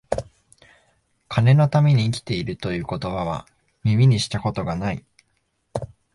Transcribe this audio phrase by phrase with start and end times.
[1.27, 3.45] 金のために生きている、という言葉は、
[3.83, 5.05] 耳にした事が無い